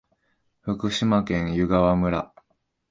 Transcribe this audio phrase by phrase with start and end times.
[0.61, 2.33] 福島県湯川村